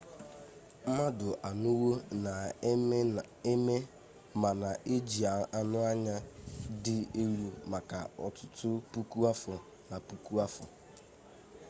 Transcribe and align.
mmadụ 0.85 1.27
anọwo 1.49 1.89
na-eme 2.95 3.75
ma 4.41 4.49
na-eji 4.61 5.21
anụ 5.57 5.77
anya 5.91 6.15
dị 6.83 6.95
elu 7.21 7.47
maka 7.71 7.99
ọtụtụ 8.25 8.69
puku 8.91 9.17
afọ 9.31 9.53
na 9.89 9.95
puku 10.07 10.33
afọ 10.45 10.63